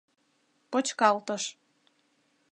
Почкалтыш 0.71 1.43